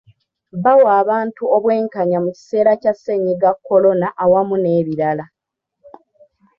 [0.63, 5.25] Bawa abantu obwenkanya mu kiseera kya ssennyiga korona awamu n'ebirala.